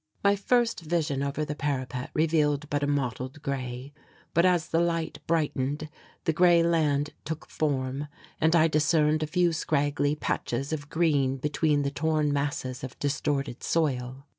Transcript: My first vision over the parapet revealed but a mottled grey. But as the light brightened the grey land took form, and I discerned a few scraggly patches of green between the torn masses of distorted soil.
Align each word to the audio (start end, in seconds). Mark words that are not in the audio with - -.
My 0.23 0.35
first 0.35 0.79
vision 0.79 1.21
over 1.21 1.45
the 1.45 1.53
parapet 1.53 2.09
revealed 2.15 2.67
but 2.71 2.81
a 2.81 2.87
mottled 2.87 3.39
grey. 3.43 3.93
But 4.33 4.45
as 4.47 4.69
the 4.69 4.79
light 4.79 5.19
brightened 5.27 5.89
the 6.23 6.33
grey 6.33 6.63
land 6.63 7.11
took 7.23 7.45
form, 7.47 8.07
and 8.39 8.55
I 8.55 8.67
discerned 8.67 9.21
a 9.21 9.27
few 9.27 9.53
scraggly 9.53 10.15
patches 10.15 10.73
of 10.73 10.89
green 10.89 11.37
between 11.37 11.83
the 11.83 11.91
torn 11.91 12.33
masses 12.33 12.83
of 12.83 12.97
distorted 12.97 13.61
soil. 13.61 14.25